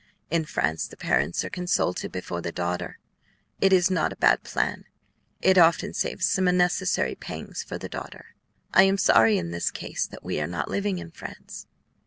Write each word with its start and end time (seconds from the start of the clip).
In 0.31 0.45
France 0.45 0.87
the 0.87 0.97
parents 0.97 1.45
are 1.45 1.49
consulted 1.51 2.11
before 2.11 2.41
the 2.41 2.51
daughter; 2.51 2.97
it 3.59 3.71
is 3.71 3.91
not 3.91 4.11
a 4.11 4.15
bad 4.15 4.41
plan. 4.41 4.85
It 5.43 5.59
often 5.59 5.93
saves 5.93 6.25
some 6.25 6.47
unnecessary 6.47 7.13
pangs 7.13 7.61
for 7.61 7.77
the 7.77 7.87
daughter. 7.87 8.33
I 8.73 8.81
am 8.81 8.97
sorry 8.97 9.37
in 9.37 9.51
this 9.51 9.69
case 9.69 10.07
that 10.07 10.23
we 10.23 10.39
are 10.41 10.47
not 10.47 10.71
living 10.71 10.97
in 10.97 11.11
France." 11.11 11.67